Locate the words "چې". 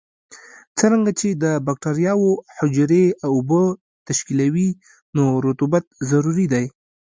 1.19-1.29